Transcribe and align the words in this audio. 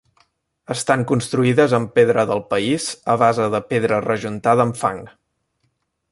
Estan 0.75 1.01
construïdes 1.11 1.75
amb 1.79 1.91
pedra 1.99 2.23
del 2.31 2.41
país, 2.55 2.87
a 3.15 3.19
base 3.27 3.49
de 3.57 3.63
pedra 3.75 4.03
rejuntada 4.09 4.65
amb 4.69 4.81
fang. 4.85 5.03